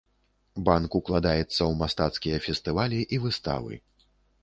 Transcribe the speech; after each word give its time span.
Банк 0.69 0.91
укладаецца 1.01 1.45
ў 1.47 1.69
мастацкія 1.83 2.43
фестывалі 2.49 3.07
і 3.13 3.25
выставы. 3.27 3.73